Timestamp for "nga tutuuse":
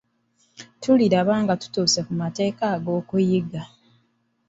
1.43-1.99